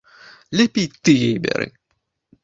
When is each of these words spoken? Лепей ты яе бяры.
Лепей 0.59 0.87
ты 1.03 1.11
яе 1.25 1.35
бяры. 1.45 1.67